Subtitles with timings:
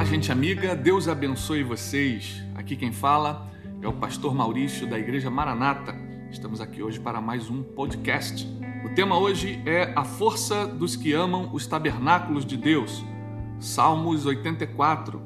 [0.00, 2.42] Olá, gente amiga, Deus abençoe vocês.
[2.54, 3.46] Aqui quem fala
[3.82, 5.94] é o pastor Maurício da Igreja Maranata.
[6.30, 8.48] Estamos aqui hoje para mais um podcast.
[8.82, 13.04] O tema hoje é a força dos que amam os tabernáculos de Deus.
[13.58, 15.20] Salmos 84.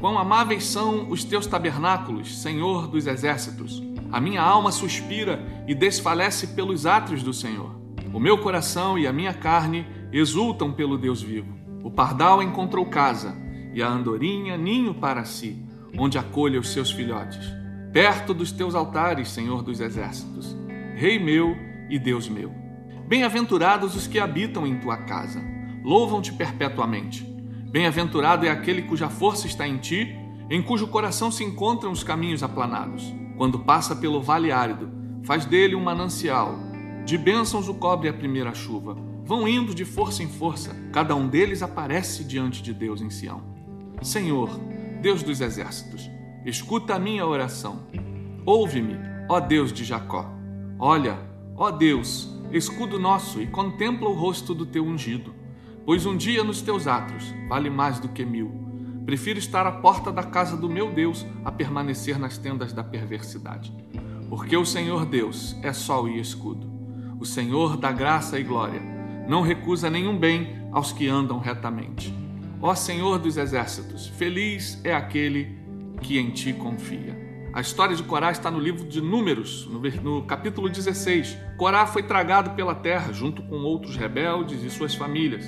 [0.00, 3.82] Quão amáveis são os teus tabernáculos, Senhor dos exércitos.
[4.10, 7.78] A minha alma suspira e desfalece pelos átrios do Senhor.
[8.14, 11.54] O meu coração e a minha carne exultam pelo Deus vivo.
[11.84, 13.46] O pardal encontrou casa
[13.78, 15.56] e a andorinha ninho para si,
[15.96, 17.38] onde acolha os seus filhotes.
[17.92, 20.56] Perto dos teus altares, Senhor dos exércitos,
[20.96, 21.56] Rei meu
[21.88, 22.52] e Deus meu.
[23.06, 25.40] Bem-aventurados os que habitam em tua casa,
[25.84, 27.24] louvam-te perpetuamente.
[27.70, 30.12] Bem-aventurado é aquele cuja força está em ti,
[30.50, 33.14] em cujo coração se encontram os caminhos aplanados.
[33.36, 34.90] Quando passa pelo vale árido,
[35.22, 36.58] faz dele um manancial.
[37.04, 38.96] De bênçãos o cobre a primeira chuva.
[39.24, 43.57] Vão indo de força em força, cada um deles aparece diante de Deus em Sião.
[44.02, 44.58] Senhor,
[45.02, 46.08] Deus dos exércitos,
[46.44, 47.80] escuta a minha oração.
[48.46, 48.96] Ouve-me,
[49.28, 50.30] ó Deus de Jacó.
[50.78, 51.18] Olha,
[51.56, 55.34] ó Deus, escudo nosso, e contempla o rosto do teu ungido.
[55.84, 58.52] Pois um dia nos teus atos vale mais do que mil.
[59.04, 63.74] Prefiro estar à porta da casa do meu Deus a permanecer nas tendas da perversidade.
[64.28, 66.70] Porque o Senhor Deus é sol e escudo.
[67.18, 68.80] O Senhor dá graça e glória.
[69.26, 72.27] Não recusa nenhum bem aos que andam retamente.
[72.60, 75.56] Ó Senhor dos exércitos, feliz é aquele
[76.02, 77.16] que em ti confia.
[77.52, 79.68] A história de Corá está no livro de Números,
[80.02, 81.38] no, capítulo 16.
[81.56, 85.46] Corá foi tragado pela terra junto com outros rebeldes e suas famílias.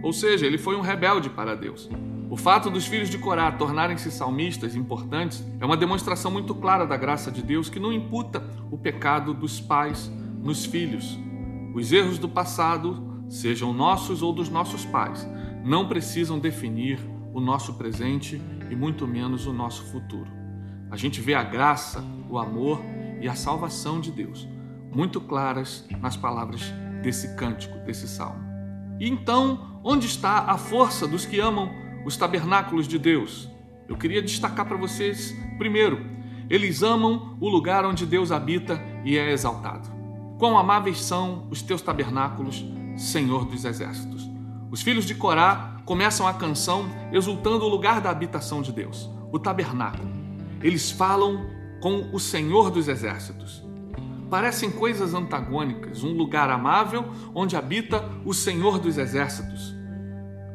[0.00, 1.90] Ou seja, ele foi um rebelde para Deus.
[2.30, 6.96] O fato dos filhos de Corá tornarem-se salmistas importantes é uma demonstração muito clara da
[6.96, 10.08] graça de Deus que não imputa o pecado dos pais
[10.40, 11.18] nos filhos.
[11.74, 15.26] Os erros do passado, sejam nossos ou dos nossos pais,
[15.64, 17.00] não precisam definir
[17.32, 20.30] o nosso presente e muito menos o nosso futuro.
[20.90, 22.80] A gente vê a graça, o amor
[23.20, 24.46] e a salvação de Deus
[24.94, 26.72] muito claras nas palavras
[27.02, 28.42] desse cântico, desse salmo.
[29.00, 31.70] E então, onde está a força dos que amam
[32.06, 33.50] os tabernáculos de Deus?
[33.88, 36.06] Eu queria destacar para vocês, primeiro,
[36.48, 39.88] eles amam o lugar onde Deus habita e é exaltado.
[40.38, 42.64] Quão amáveis são os teus tabernáculos,
[42.96, 44.33] Senhor dos exércitos.
[44.70, 49.38] Os filhos de Corá começam a canção exultando o lugar da habitação de Deus, o
[49.38, 50.08] tabernáculo.
[50.62, 51.46] Eles falam
[51.80, 53.62] com o Senhor dos exércitos.
[54.30, 57.04] Parecem coisas antagônicas, um lugar amável
[57.34, 59.74] onde habita o Senhor dos exércitos.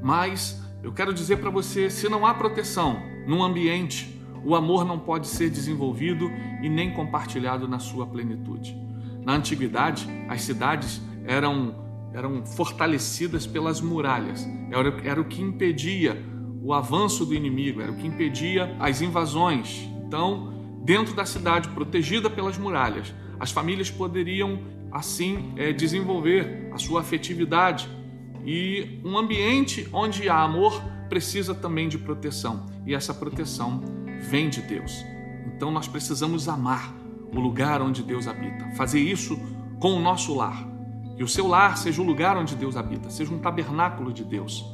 [0.00, 4.98] Mas eu quero dizer para você: se não há proteção num ambiente, o amor não
[5.00, 6.30] pode ser desenvolvido
[6.62, 8.78] e nem compartilhado na sua plenitude.
[9.24, 14.46] Na antiguidade, as cidades eram eram fortalecidas pelas muralhas.
[14.70, 16.22] Era, era o que impedia
[16.62, 19.88] o avanço do inimigo, era o que impedia as invasões.
[20.06, 24.58] Então, dentro da cidade, protegida pelas muralhas, as famílias poderiam
[24.90, 27.88] assim é, desenvolver a sua afetividade.
[28.44, 33.82] E um ambiente onde há amor precisa também de proteção, e essa proteção
[34.28, 35.04] vem de Deus.
[35.46, 36.94] Então nós precisamos amar
[37.32, 39.38] o lugar onde Deus habita, fazer isso
[39.80, 40.75] com o nosso lar.
[41.16, 44.64] Que o seu lar seja o lugar onde Deus habita, seja um tabernáculo de Deus.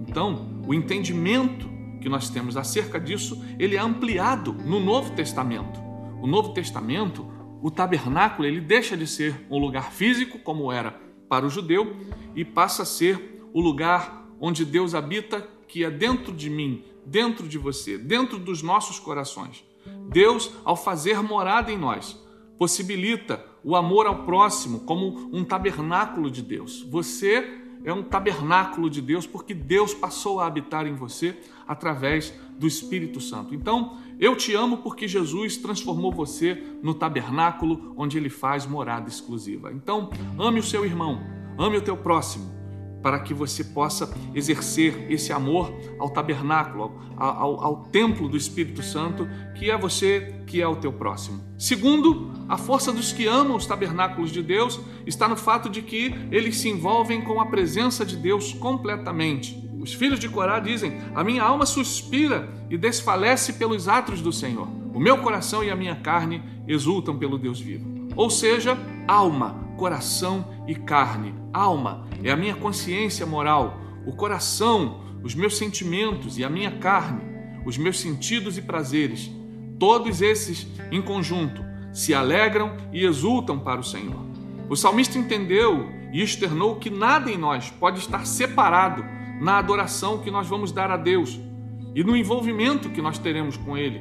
[0.00, 1.68] Então, o entendimento
[2.00, 5.80] que nós temos acerca disso, ele é ampliado no Novo Testamento.
[6.20, 7.26] O Novo Testamento,
[7.62, 11.96] o tabernáculo, ele deixa de ser um lugar físico, como era para o judeu,
[12.34, 17.46] e passa a ser o lugar onde Deus habita, que é dentro de mim, dentro
[17.46, 19.64] de você, dentro dos nossos corações.
[20.10, 22.20] Deus, ao fazer morada em nós,
[22.58, 26.82] possibilita o amor ao próximo como um tabernáculo de Deus.
[26.90, 31.36] Você é um tabernáculo de Deus porque Deus passou a habitar em você
[31.66, 33.54] através do Espírito Santo.
[33.54, 39.72] Então, eu te amo porque Jesus transformou você no tabernáculo onde ele faz morada exclusiva.
[39.72, 41.20] Então, ame o seu irmão,
[41.58, 42.61] ame o teu próximo
[43.02, 48.82] para que você possa exercer esse amor ao tabernáculo, ao, ao, ao, templo do Espírito
[48.82, 51.42] Santo, que é você, que é o teu próximo.
[51.58, 56.14] Segundo, a força dos que amam os tabernáculos de Deus está no fato de que
[56.30, 59.60] eles se envolvem com a presença de Deus completamente.
[59.80, 64.68] Os filhos de Corá dizem: A minha alma suspira e desfalece pelos atos do Senhor.
[64.94, 68.08] O meu coração e a minha carne exultam pelo Deus vivo.
[68.14, 68.78] Ou seja,
[69.08, 71.34] alma, coração e carne.
[71.52, 77.20] Alma é a minha consciência moral, o coração, os meus sentimentos e a minha carne,
[77.66, 79.28] os meus sentidos e prazeres.
[79.80, 84.24] Todos esses, em conjunto, se alegram e exultam para o Senhor.
[84.70, 89.04] O salmista entendeu e externou que nada em nós pode estar separado
[89.40, 91.40] na adoração que nós vamos dar a Deus.
[91.94, 94.00] e no envolvimento que nós teremos com Ele.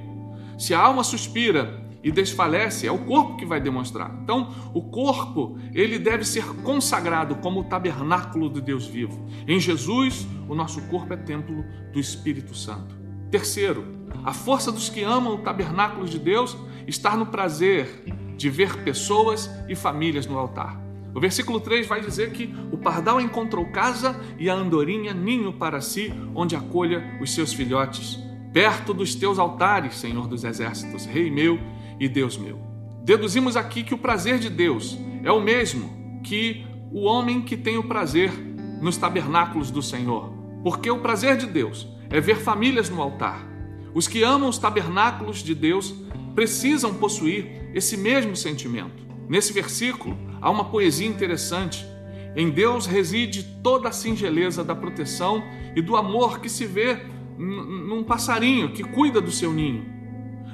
[0.59, 4.12] Se a alma suspira e desfalece, é o corpo que vai demonstrar.
[4.24, 9.27] Então, o corpo, ele deve ser consagrado como o tabernáculo de Deus vivo.
[9.48, 11.63] Em Jesus, o nosso corpo é templo
[11.94, 12.95] do Espírito Santo.
[13.30, 13.86] Terceiro,
[14.24, 16.57] a força dos que amam o tabernáculo de Deus
[16.88, 18.03] está no prazer
[18.36, 20.81] de ver pessoas e famílias no altar.
[21.13, 25.81] O versículo 3 vai dizer que o pardal encontrou casa e a andorinha ninho para
[25.81, 28.18] si, onde acolha os seus filhotes.
[28.53, 31.59] Perto dos teus altares, Senhor dos exércitos, Rei meu
[32.01, 32.59] e Deus meu.
[33.03, 37.77] Deduzimos aqui que o prazer de Deus é o mesmo que o homem que tem
[37.77, 38.31] o prazer
[38.81, 40.33] nos tabernáculos do Senhor.
[40.63, 43.48] Porque o prazer de Deus é ver famílias no altar.
[43.94, 45.94] Os que amam os tabernáculos de Deus
[46.33, 49.06] precisam possuir esse mesmo sentimento.
[49.30, 51.86] Nesse versículo, há uma poesia interessante.
[52.36, 55.44] Em Deus reside toda a singeleza da proteção
[55.75, 56.98] e do amor que se vê
[57.38, 59.86] num passarinho que cuida do seu ninho,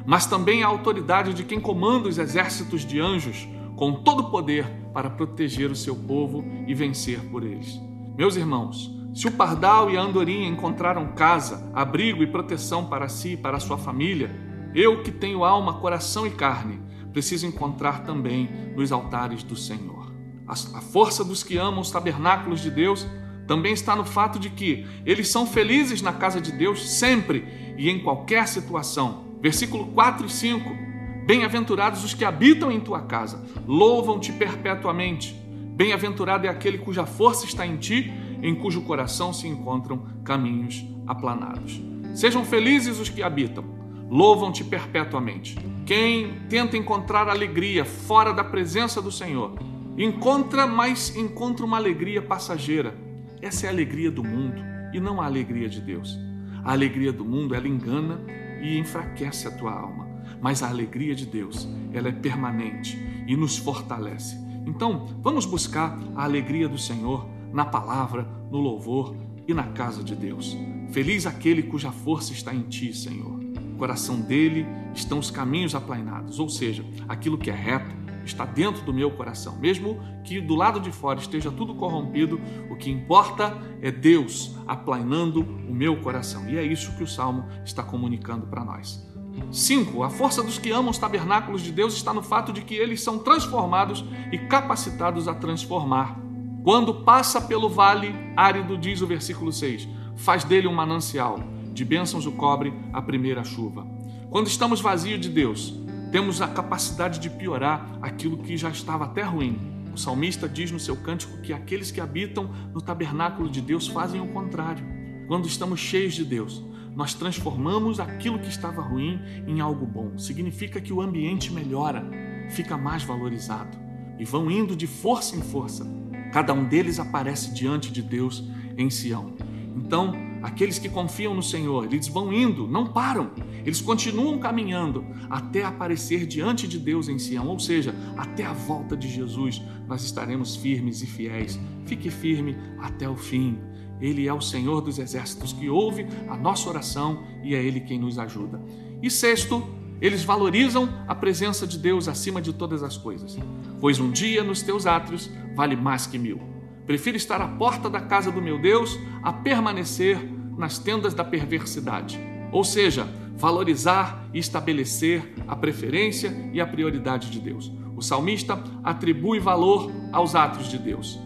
[0.07, 3.45] mas também a autoridade de quem comanda os exércitos de anjos
[3.75, 7.77] com todo o poder para proteger o seu povo e vencer por eles.
[8.17, 13.33] Meus irmãos, se o pardal e a andorinha encontraram casa, abrigo e proteção para si
[13.33, 14.33] e para sua família,
[14.73, 16.79] eu que tenho alma, coração e carne,
[17.11, 20.09] precisa encontrar também nos altares do Senhor.
[20.47, 23.05] A força dos que amam os tabernáculos de Deus
[23.45, 27.89] também está no fato de que eles são felizes na casa de Deus sempre e
[27.89, 29.26] em qualquer situação.
[29.41, 30.87] Versículo 4 e 5.
[31.25, 35.33] Bem-aventurados os que habitam em tua casa, louvam-te perpetuamente.
[35.75, 38.11] Bem-aventurado é aquele cuja força está em ti,
[38.41, 41.81] em cujo coração se encontram caminhos aplanados.
[42.15, 43.77] Sejam felizes os que habitam
[44.09, 45.57] louvam-te perpetuamente.
[45.85, 49.57] Quem tenta encontrar alegria fora da presença do Senhor,
[49.97, 52.95] encontra, mas encontra uma alegria passageira.
[53.41, 54.61] Essa é a alegria do mundo
[54.93, 56.17] e não a alegria de Deus.
[56.63, 58.19] A alegria do mundo, ela engana
[58.61, 60.07] e enfraquece a tua alma,
[60.41, 64.37] mas a alegria de Deus, ela é permanente e nos fortalece.
[64.65, 69.15] Então, vamos buscar a alegria do Senhor na palavra, no louvor
[69.47, 70.57] e na casa de Deus.
[70.91, 73.37] Feliz aquele cuja força está em ti, Senhor
[73.77, 77.95] coração dele estão os caminhos aplainados, ou seja, aquilo que é reto
[78.27, 79.57] está dentro do meu coração.
[79.57, 82.39] Mesmo que do lado de fora esteja tudo corrompido,
[82.69, 86.47] o que importa é Deus aplainando o meu coração.
[86.47, 89.05] E é isso que o salmo está comunicando para nós.
[89.51, 90.03] 5.
[90.03, 93.01] A força dos que amam os tabernáculos de Deus está no fato de que eles
[93.01, 96.19] são transformados e capacitados a transformar.
[96.63, 101.39] Quando passa pelo vale árido, diz o versículo 6, faz dele um manancial
[101.71, 103.87] de bênçãos o cobre a primeira chuva.
[104.29, 105.73] Quando estamos vazios de Deus,
[106.11, 109.59] temos a capacidade de piorar aquilo que já estava até ruim.
[109.93, 114.21] O salmista diz no seu cântico que aqueles que habitam no tabernáculo de Deus fazem
[114.21, 114.85] o contrário.
[115.27, 116.63] Quando estamos cheios de Deus,
[116.95, 120.17] nós transformamos aquilo que estava ruim em algo bom.
[120.17, 122.03] Significa que o ambiente melhora,
[122.49, 123.77] fica mais valorizado
[124.17, 125.85] e vão indo de força em força.
[126.31, 128.43] Cada um deles aparece diante de Deus
[128.77, 129.33] em Sião.
[129.75, 130.13] Então,
[130.47, 133.31] Aqueles que confiam no Senhor, eles vão indo, não param,
[133.65, 138.95] eles continuam caminhando até aparecer diante de Deus em Sião, ou seja, até a volta
[138.95, 141.59] de Jesus, nós estaremos firmes e fiéis.
[141.85, 143.59] Fique firme até o fim.
[143.99, 147.99] Ele é o Senhor dos exércitos que ouve a nossa oração e é Ele quem
[147.99, 148.63] nos ajuda.
[149.03, 149.61] E sexto,
[149.99, 153.37] eles valorizam a presença de Deus acima de todas as coisas,
[153.81, 156.39] pois um dia nos teus átrios vale mais que mil.
[156.85, 162.19] Prefiro estar à porta da casa do meu Deus a permanecer nas tendas da perversidade.
[162.51, 167.71] Ou seja, valorizar e estabelecer a preferência e a prioridade de Deus.
[167.95, 171.19] O salmista atribui valor aos atos de Deus.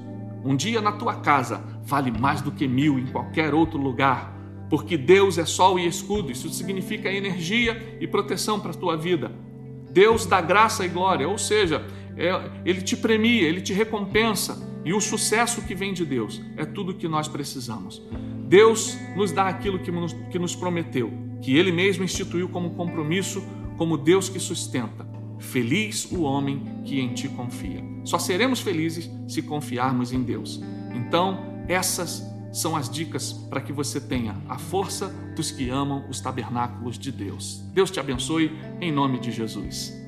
[0.43, 4.35] Um dia na tua casa vale mais do que mil em qualquer outro lugar,
[4.69, 6.31] porque Deus é sol e escudo.
[6.31, 9.31] Isso significa energia e proteção para a tua vida.
[9.91, 11.85] Deus dá graça e glória, ou seja,
[12.17, 12.31] é,
[12.65, 16.93] Ele te premia, Ele te recompensa e o sucesso que vem de Deus é tudo
[16.93, 18.01] que nós precisamos.
[18.51, 21.09] Deus nos dá aquilo que nos, que nos prometeu,
[21.41, 23.41] que Ele mesmo instituiu como compromisso,
[23.77, 25.07] como Deus que sustenta.
[25.39, 27.81] Feliz o homem que em ti confia.
[28.03, 30.61] Só seremos felizes se confiarmos em Deus.
[30.93, 36.19] Então, essas são as dicas para que você tenha a força dos que amam os
[36.19, 37.63] tabernáculos de Deus.
[37.73, 40.00] Deus te abençoe em nome de Jesus.